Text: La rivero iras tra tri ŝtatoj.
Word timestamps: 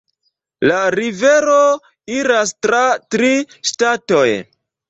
La 0.71 0.77
rivero 0.95 1.57
iras 2.15 2.57
tra 2.67 2.81
tri 3.17 3.33
ŝtatoj. 3.73 4.29